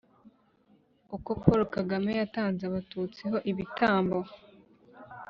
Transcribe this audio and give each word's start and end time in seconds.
“uko 1.15 1.29
paulo 1.41 1.63
kagame 1.75 2.11
yatanze 2.21 2.61
abatutsi 2.65 3.21
ho 3.31 3.37
ibitambo'' 3.51 4.19